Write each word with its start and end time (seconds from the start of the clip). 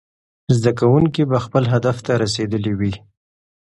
زده 0.55 0.71
کوونکي 0.79 1.21
به 1.29 1.37
خپل 1.45 1.63
هدف 1.73 1.97
ته 2.05 2.13
رسېدلي 2.23 2.73
وي. 2.79 2.93